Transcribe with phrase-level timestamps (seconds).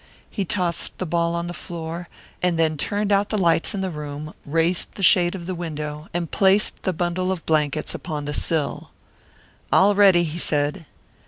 [0.31, 2.09] He tossed the ball on the floor,
[2.41, 6.07] and then turned out the lights in the room, raised the shade of the window,
[6.11, 8.89] and placed the bundle of blankets upon the sill.
[9.71, 10.87] "All ready," he said.